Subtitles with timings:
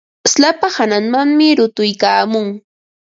[0.33, 2.47] Slapa hananmanmi runtuykaamun.